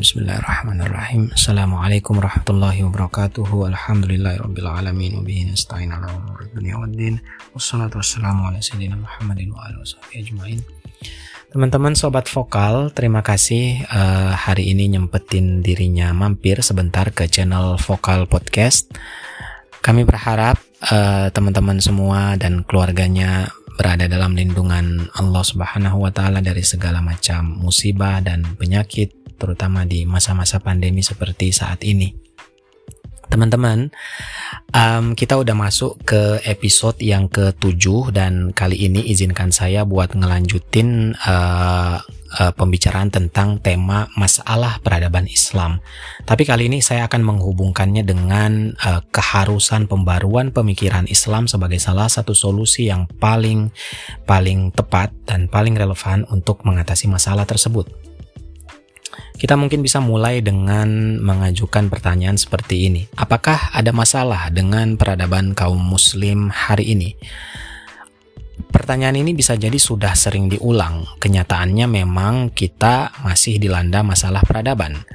[0.00, 1.28] Bismillahirrahmanirrahim.
[1.36, 3.44] Assalamualaikum warahmatullahi wabarakatuh.
[3.44, 7.20] Alhamdulillahirrabbilalamin Wabihi nasta'in ala umur dunia wa din.
[7.52, 10.64] Wassalatu wassalamu ala sayyidina Muhammadin wa ajma'in.
[11.52, 18.24] Teman-teman sobat vokal, terima kasih uh, hari ini nyempetin dirinya mampir sebentar ke channel Vokal
[18.24, 18.88] Podcast.
[19.84, 20.56] Kami berharap
[20.88, 27.46] uh, teman-teman semua dan keluarganya berada dalam lindungan Allah Subhanahu wa taala dari segala macam
[27.62, 32.27] musibah dan penyakit terutama di masa-masa pandemi seperti saat ini.
[33.28, 33.92] Teman-teman,
[34.72, 41.12] um, kita udah masuk ke episode yang ke-7 dan kali ini izinkan saya buat ngelanjutin
[41.12, 42.00] uh,
[42.40, 45.84] uh, pembicaraan tentang tema masalah peradaban Islam.
[46.24, 52.32] Tapi kali ini saya akan menghubungkannya dengan uh, keharusan pembaruan pemikiran Islam sebagai salah satu
[52.32, 53.68] solusi yang paling
[54.24, 58.07] paling tepat dan paling relevan untuk mengatasi masalah tersebut.
[59.38, 63.06] Kita mungkin bisa mulai dengan mengajukan pertanyaan seperti ini.
[63.14, 67.14] Apakah ada masalah dengan peradaban kaum muslim hari ini?
[68.68, 71.06] Pertanyaan ini bisa jadi sudah sering diulang.
[71.22, 75.06] Kenyataannya memang kita masih dilanda masalah peradaban.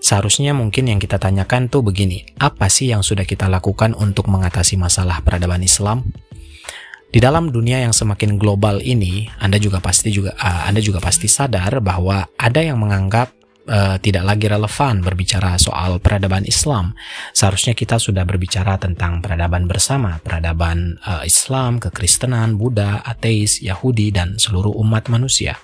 [0.00, 4.80] Seharusnya mungkin yang kita tanyakan tuh begini, apa sih yang sudah kita lakukan untuk mengatasi
[4.80, 6.08] masalah peradaban Islam?
[7.08, 11.24] Di dalam dunia yang semakin global ini, Anda juga pasti juga uh, Anda juga pasti
[11.24, 13.37] sadar bahwa ada yang menganggap
[13.68, 16.96] uh, tidak lagi relevan berbicara soal peradaban Islam.
[17.36, 24.40] Seharusnya kita sudah berbicara tentang peradaban bersama, peradaban uh, Islam, kekristenan, Buddha, ateis, Yahudi, dan
[24.40, 25.60] seluruh umat manusia.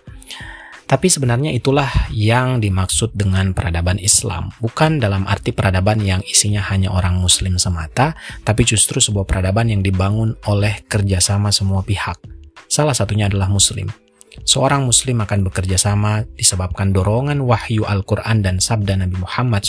[0.84, 6.92] Tapi sebenarnya itulah yang dimaksud dengan peradaban Islam, bukan dalam arti peradaban yang isinya hanya
[6.92, 8.12] orang Muslim semata,
[8.44, 12.20] tapi justru sebuah peradaban yang dibangun oleh kerjasama semua pihak.
[12.68, 14.03] Salah satunya adalah Muslim.
[14.42, 19.62] Seorang muslim akan bekerja sama disebabkan dorongan wahyu Al-Quran dan sabda Nabi Muhammad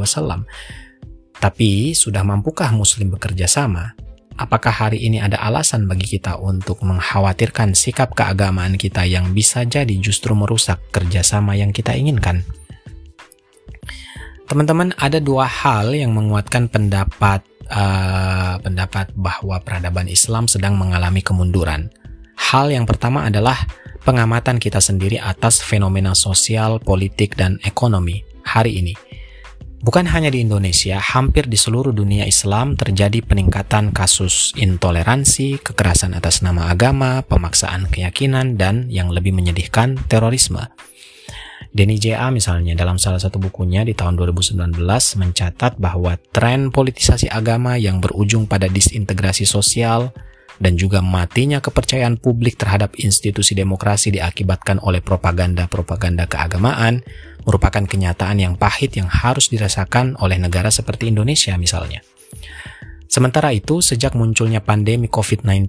[0.00, 0.48] Wasallam.
[1.36, 3.92] Tapi sudah mampukah muslim bekerja sama?
[4.40, 9.92] Apakah hari ini ada alasan bagi kita untuk mengkhawatirkan sikap keagamaan kita yang bisa jadi
[10.00, 12.40] justru merusak kerjasama yang kita inginkan?
[14.48, 21.88] Teman-teman, ada dua hal yang menguatkan pendapat uh, pendapat bahwa peradaban Islam sedang mengalami kemunduran.
[22.36, 23.56] Hal yang pertama adalah
[24.02, 28.94] pengamatan kita sendiri atas fenomena sosial, politik, dan ekonomi hari ini.
[29.82, 36.38] Bukan hanya di Indonesia, hampir di seluruh dunia Islam terjadi peningkatan kasus intoleransi, kekerasan atas
[36.38, 40.70] nama agama, pemaksaan keyakinan, dan yang lebih menyedihkan, terorisme.
[41.74, 42.30] Denny J.A.
[42.30, 44.76] misalnya dalam salah satu bukunya di tahun 2019
[45.18, 50.14] mencatat bahwa tren politisasi agama yang berujung pada disintegrasi sosial,
[50.62, 57.02] dan juga matinya kepercayaan publik terhadap institusi demokrasi diakibatkan oleh propaganda-propaganda keagamaan
[57.42, 62.06] merupakan kenyataan yang pahit yang harus dirasakan oleh negara seperti Indonesia misalnya.
[63.10, 65.68] Sementara itu, sejak munculnya pandemi COVID-19,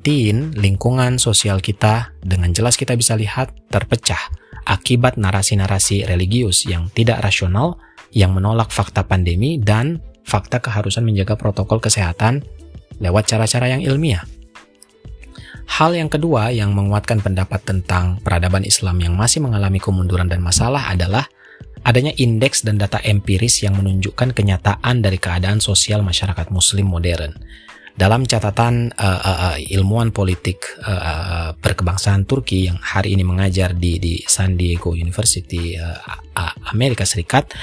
[0.55, 4.31] lingkungan sosial kita dengan jelas kita bisa lihat terpecah
[4.63, 7.83] akibat narasi-narasi religius yang tidak rasional
[8.15, 12.47] yang menolak fakta pandemi dan fakta keharusan menjaga protokol kesehatan
[13.03, 14.23] lewat cara-cara yang ilmiah.
[15.67, 20.91] Hal yang kedua yang menguatkan pendapat tentang peradaban Islam yang masih mengalami kemunduran dan masalah
[20.91, 21.25] adalah
[21.83, 27.35] adanya indeks dan data empiris yang menunjukkan kenyataan dari keadaan sosial masyarakat muslim modern.
[27.93, 33.77] Dalam catatan uh, uh, uh, ilmuwan politik uh, uh, berkebangsaan Turki yang hari ini mengajar
[33.77, 36.01] di di San Diego University uh,
[36.33, 37.53] uh, Amerika Serikat,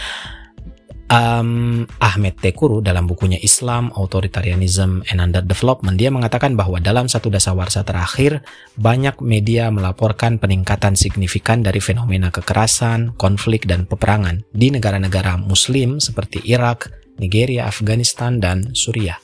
[1.11, 7.83] um, Ahmed Tekuru dalam bukunya Islam, Authoritarianism and Underdevelopment, dia mengatakan bahwa dalam satu dasawarsa
[7.83, 8.41] terakhir,
[8.79, 16.41] banyak media melaporkan peningkatan signifikan dari fenomena kekerasan, konflik, dan peperangan di negara-negara muslim seperti
[16.47, 16.89] Irak,
[17.19, 19.19] Nigeria, Afghanistan, dan Suriah.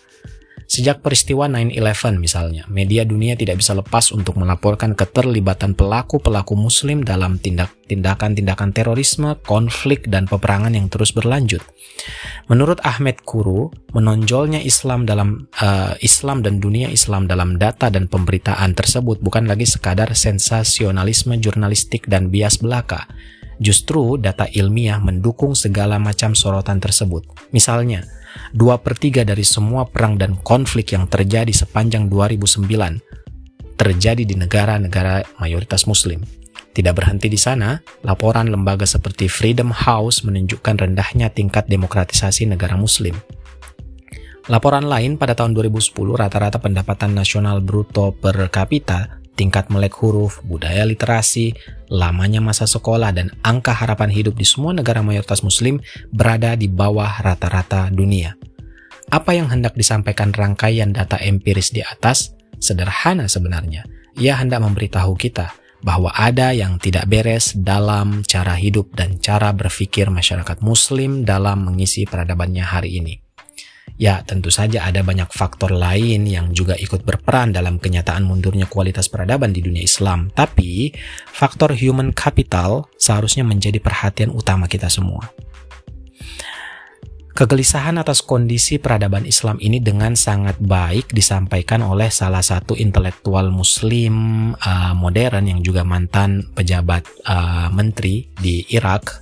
[0.66, 7.38] Sejak peristiwa 9-11 misalnya, media dunia tidak bisa lepas untuk melaporkan keterlibatan pelaku-pelaku muslim dalam
[7.38, 11.62] tindakan-tindakan terorisme, konflik, dan peperangan yang terus berlanjut.
[12.50, 18.74] Menurut Ahmed Kuru, menonjolnya Islam dalam uh, Islam dan dunia Islam dalam data dan pemberitaan
[18.74, 23.06] tersebut bukan lagi sekadar sensasionalisme jurnalistik dan bias belaka.
[23.56, 27.24] Justru data ilmiah mendukung segala macam sorotan tersebut.
[27.56, 28.04] Misalnya,
[28.52, 32.68] dua per tiga dari semua perang dan konflik yang terjadi sepanjang 2009
[33.76, 36.24] terjadi di negara-negara mayoritas muslim.
[36.72, 43.16] Tidak berhenti di sana, laporan lembaga seperti Freedom House menunjukkan rendahnya tingkat demokratisasi negara muslim.
[44.52, 50.82] Laporan lain pada tahun 2010 rata-rata pendapatan nasional bruto per kapita tingkat melek huruf, budaya
[50.88, 51.52] literasi,
[51.92, 55.78] lamanya masa sekolah, dan angka harapan hidup di semua negara mayoritas muslim
[56.10, 58.34] berada di bawah rata-rata dunia.
[59.12, 63.84] Apa yang hendak disampaikan rangkaian data empiris di atas sederhana sebenarnya.
[64.16, 65.52] Ia hendak memberitahu kita
[65.84, 72.08] bahwa ada yang tidak beres dalam cara hidup dan cara berpikir masyarakat muslim dalam mengisi
[72.08, 73.25] peradabannya hari ini.
[73.96, 79.08] Ya, tentu saja ada banyak faktor lain yang juga ikut berperan dalam kenyataan mundurnya kualitas
[79.08, 80.28] peradaban di dunia Islam.
[80.36, 80.92] Tapi,
[81.32, 85.32] faktor human capital seharusnya menjadi perhatian utama kita semua.
[87.36, 94.52] Kegelisahan atas kondisi peradaban Islam ini dengan sangat baik disampaikan oleh salah satu intelektual Muslim
[94.56, 99.20] uh, modern yang juga mantan pejabat uh, menteri di Irak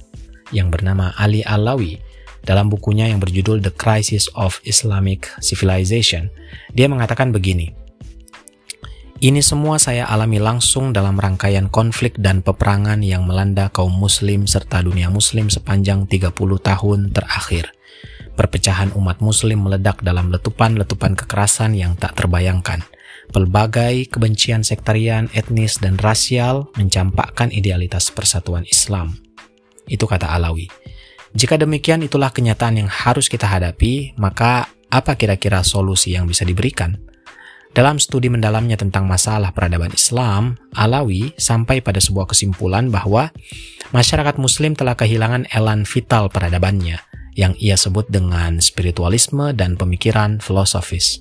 [0.55, 2.14] yang bernama Ali Alawi
[2.45, 6.29] dalam bukunya yang berjudul The Crisis of Islamic Civilization.
[6.77, 7.73] Dia mengatakan begini,
[9.25, 14.85] ini semua saya alami langsung dalam rangkaian konflik dan peperangan yang melanda kaum muslim serta
[14.85, 17.73] dunia muslim sepanjang 30 tahun terakhir.
[18.37, 22.85] Perpecahan umat muslim meledak dalam letupan-letupan kekerasan yang tak terbayangkan.
[23.33, 29.17] Pelbagai kebencian sektarian, etnis, dan rasial mencampakkan idealitas persatuan Islam.
[29.89, 30.69] Itu kata Alawi.
[31.35, 36.95] Jika demikian itulah kenyataan yang harus kita hadapi, maka apa kira-kira solusi yang bisa diberikan?
[37.75, 43.35] Dalam studi mendalamnya tentang masalah peradaban Islam, Alawi sampai pada sebuah kesimpulan bahwa
[43.91, 47.03] masyarakat muslim telah kehilangan elan vital peradabannya
[47.35, 51.19] yang ia sebut dengan spiritualisme dan pemikiran filosofis.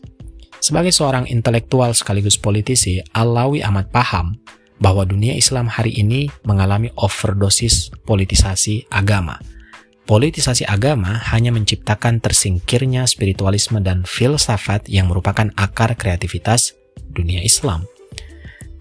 [0.61, 4.37] Sebagai seorang intelektual sekaligus politisi, Alawi amat paham
[4.77, 9.41] bahwa dunia Islam hari ini mengalami overdosis politisasi agama–
[10.03, 16.75] politisasi agama hanya menciptakan tersingkirnya spiritualisme dan filsafat yang merupakan akar kreativitas
[17.11, 17.87] dunia Islam.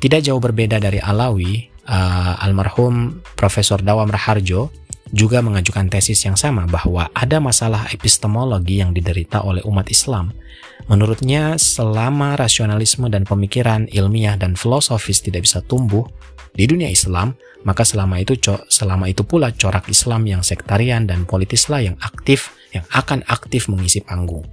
[0.02, 6.70] Tidak jauh berbeda dari Alawi, uh, almarhum Profesor Dawam Raharjo juga mengajukan tesis yang sama
[6.70, 10.31] bahwa ada masalah epistemologi yang diderita oleh umat Islam.
[10.87, 16.06] Menurutnya, selama rasionalisme dan pemikiran ilmiah dan filosofis tidak bisa tumbuh
[16.52, 18.34] di dunia Islam, maka selama itu
[18.66, 24.02] selama itu pula corak Islam yang sektarian dan politislah yang aktif yang akan aktif mengisi
[24.02, 24.44] panggung.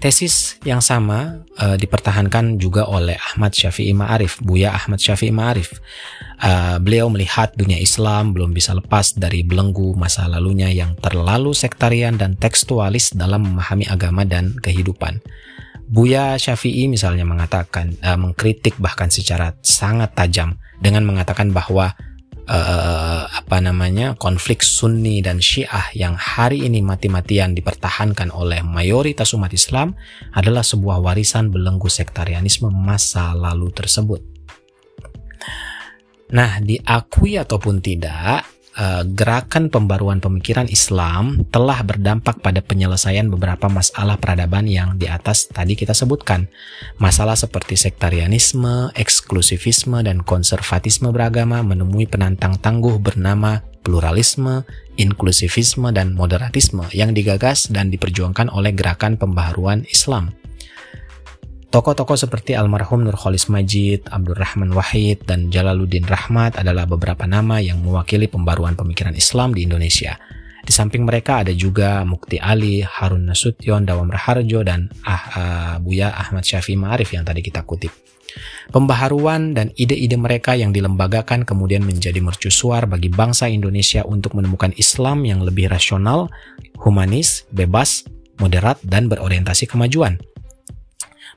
[0.00, 5.76] Tesis yang sama uh, dipertahankan juga oleh Ahmad Syafi'i Ma'arif, Buya Ahmad Syafi'i Ma'arif.
[6.40, 12.16] Uh, beliau melihat dunia Islam belum bisa lepas dari belenggu masa lalunya yang terlalu sektarian
[12.16, 15.20] dan tekstualis dalam memahami agama dan kehidupan.
[15.84, 21.92] Buya Syafi'i misalnya mengatakan, uh, mengkritik bahkan secara sangat tajam dengan mengatakan bahwa
[22.50, 29.54] uh, apa namanya konflik Sunni dan Syiah yang hari ini mati-matian dipertahankan oleh mayoritas umat
[29.54, 29.98] Islam
[30.32, 34.29] adalah sebuah warisan belenggu sektarianisme masa lalu tersebut.
[36.30, 38.46] Nah, diakui ataupun tidak,
[38.78, 45.50] uh, gerakan pembaruan pemikiran Islam telah berdampak pada penyelesaian beberapa masalah peradaban yang di atas
[45.50, 46.46] tadi kita sebutkan.
[47.02, 54.62] Masalah seperti sektarianisme, eksklusivisme, dan konservatisme beragama menemui penantang tangguh bernama pluralisme,
[55.00, 60.39] inklusivisme, dan moderatisme yang digagas dan diperjuangkan oleh gerakan pembaharuan Islam.
[61.70, 68.26] Tokoh-tokoh seperti almarhum Nurholis Majid, Abdurrahman Wahid, dan Jalaluddin Rahmat adalah beberapa nama yang mewakili
[68.26, 70.18] pembaruan pemikiran Islam di Indonesia.
[70.66, 76.10] Di samping mereka ada juga Mukti Ali, Harun Nasution, Dawam Raharjo, dan ah, uh, Buya
[76.10, 77.94] Ahmad Syafi Ma'arif yang tadi kita kutip.
[78.74, 85.22] Pembaharuan dan ide-ide mereka yang dilembagakan kemudian menjadi mercusuar bagi bangsa Indonesia untuk menemukan Islam
[85.22, 86.34] yang lebih rasional,
[86.82, 88.10] humanis, bebas,
[88.42, 90.18] moderat, dan berorientasi kemajuan.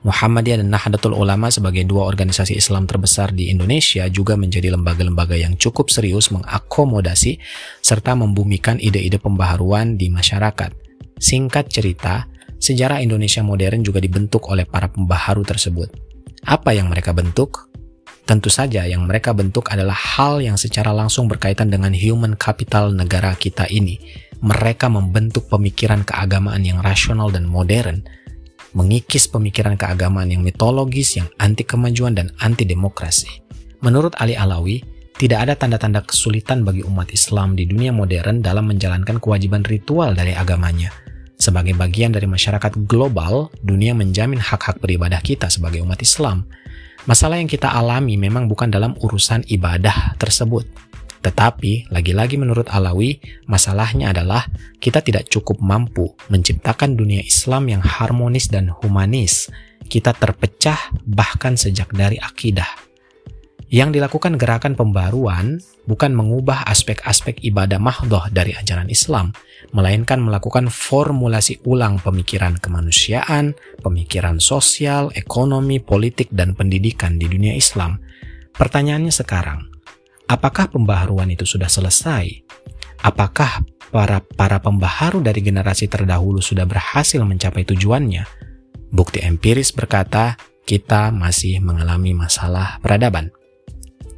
[0.04, 5.56] Muhammadiyah dan Nahdlatul Ulama sebagai dua organisasi Islam terbesar di Indonesia juga menjadi lembaga-lembaga yang
[5.56, 7.40] cukup serius mengakomodasi
[7.80, 10.76] serta membumikan ide-ide pembaharuan di masyarakat.
[11.16, 12.28] Singkat cerita,
[12.60, 15.88] sejarah Indonesia modern juga dibentuk oleh para pembaharu tersebut.
[16.44, 17.72] Apa yang mereka bentuk?
[18.28, 23.32] Tentu saja yang mereka bentuk adalah hal yang secara langsung berkaitan dengan human capital negara
[23.40, 23.96] kita ini.
[24.44, 28.04] Mereka membentuk pemikiran keagamaan yang rasional dan modern,
[28.74, 33.42] mengikis pemikiran keagamaan yang mitologis, yang anti kemajuan dan anti demokrasi.
[33.80, 34.82] Menurut Ali Alawi,
[35.14, 40.34] tidak ada tanda-tanda kesulitan bagi umat Islam di dunia modern dalam menjalankan kewajiban ritual dari
[40.34, 40.90] agamanya.
[41.38, 46.46] Sebagai bagian dari masyarakat global, dunia menjamin hak-hak beribadah kita sebagai umat Islam.
[47.06, 50.64] Masalah yang kita alami memang bukan dalam urusan ibadah tersebut,
[51.24, 53.16] tetapi, lagi-lagi menurut Alawi,
[53.48, 54.44] masalahnya adalah
[54.76, 59.48] kita tidak cukup mampu menciptakan dunia Islam yang harmonis dan humanis,
[59.88, 60.76] kita terpecah
[61.08, 62.68] bahkan sejak dari akidah.
[63.72, 69.32] Yang dilakukan gerakan pembaruan bukan mengubah aspek-aspek ibadah mahdoh dari ajaran Islam,
[69.72, 77.98] melainkan melakukan formulasi ulang pemikiran kemanusiaan, pemikiran sosial, ekonomi, politik, dan pendidikan di dunia Islam.
[78.54, 79.73] Pertanyaannya sekarang,
[80.28, 82.44] apakah pembaharuan itu sudah selesai?
[83.04, 88.24] Apakah para para pembaharu dari generasi terdahulu sudah berhasil mencapai tujuannya?
[88.94, 93.28] Bukti empiris berkata, kita masih mengalami masalah peradaban.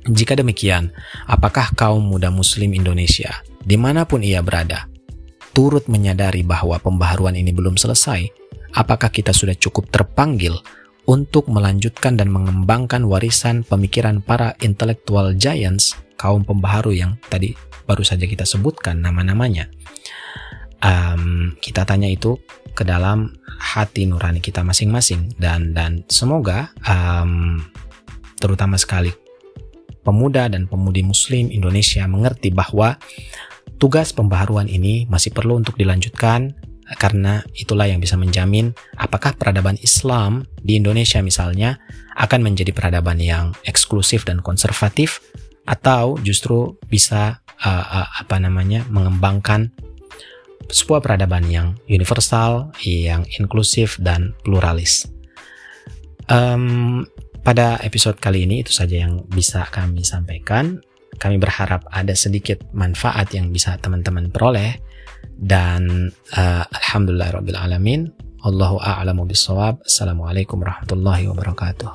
[0.07, 0.95] Jika demikian,
[1.27, 4.87] apakah kaum muda muslim Indonesia, di mana pun ia berada,
[5.51, 8.31] turut menyadari bahwa pembaharuan ini belum selesai?
[8.79, 10.55] Apakah kita sudah cukup terpanggil
[11.07, 17.55] untuk melanjutkan dan mengembangkan warisan pemikiran para intellectual giants, kaum pembaharu yang tadi
[17.87, 19.71] baru saja kita sebutkan nama-namanya?
[20.83, 22.37] Um, kita tanya itu
[22.77, 27.65] ke dalam hati nurani kita masing-masing dan dan semoga um,
[28.37, 29.09] terutama sekali
[30.05, 33.01] pemuda dan pemudi muslim Indonesia mengerti bahwa
[33.81, 36.53] tugas pembaharuan ini masih perlu untuk dilanjutkan
[36.95, 41.83] karena itulah yang bisa menjamin apakah peradaban Islam di Indonesia misalnya
[42.15, 45.19] akan menjadi peradaban yang eksklusif dan konservatif
[45.67, 49.75] atau justru bisa uh, uh, apa namanya mengembangkan
[50.67, 55.07] sebuah peradaban yang universal, yang inklusif dan pluralis.
[56.27, 57.07] Um,
[57.47, 60.83] pada episode kali ini itu saja yang bisa kami sampaikan.
[61.17, 64.77] Kami berharap ada sedikit manfaat yang bisa teman-teman peroleh
[65.37, 68.01] dan uh, alhamdulillah rabbil alamin.
[68.47, 69.83] Allahu a'lamu bisawab.
[69.85, 71.91] Assalamualaikum warahmatullahi wabarakatuh.